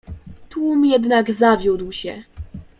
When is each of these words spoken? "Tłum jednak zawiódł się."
"Tłum 0.49 0.85
jednak 0.85 1.33
zawiódł 1.33 1.91
się." 1.91 2.23